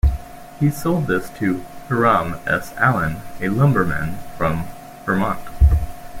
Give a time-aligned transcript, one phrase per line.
[0.59, 2.73] He sold this to Hiram S.
[2.75, 4.65] Allen, a lumberman from
[5.05, 5.37] Vermont.